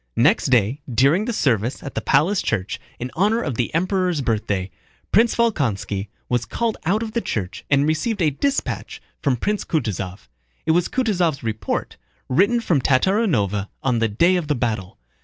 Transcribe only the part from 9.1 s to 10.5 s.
from Prince Kutúzov.